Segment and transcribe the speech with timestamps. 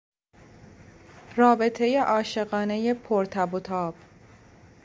[1.35, 3.95] رابطهی عاشقانهی پر تب و تاب